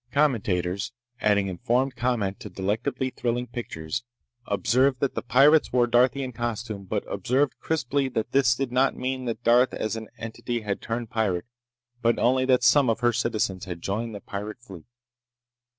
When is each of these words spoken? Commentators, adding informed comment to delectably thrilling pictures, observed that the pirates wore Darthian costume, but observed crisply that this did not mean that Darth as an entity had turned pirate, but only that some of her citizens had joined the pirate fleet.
Commentators, 0.11 0.93
adding 1.19 1.45
informed 1.45 1.95
comment 1.95 2.39
to 2.39 2.49
delectably 2.49 3.11
thrilling 3.11 3.45
pictures, 3.45 4.03
observed 4.47 4.99
that 4.99 5.13
the 5.13 5.21
pirates 5.21 5.71
wore 5.71 5.85
Darthian 5.85 6.31
costume, 6.31 6.85
but 6.85 7.03
observed 7.07 7.59
crisply 7.59 8.09
that 8.09 8.31
this 8.31 8.55
did 8.55 8.71
not 8.71 8.95
mean 8.97 9.25
that 9.25 9.43
Darth 9.43 9.75
as 9.75 9.95
an 9.95 10.07
entity 10.17 10.61
had 10.61 10.81
turned 10.81 11.11
pirate, 11.11 11.45
but 12.01 12.17
only 12.17 12.45
that 12.45 12.63
some 12.63 12.89
of 12.89 13.01
her 13.01 13.13
citizens 13.13 13.65
had 13.65 13.79
joined 13.83 14.15
the 14.15 14.21
pirate 14.21 14.57
fleet. 14.59 14.85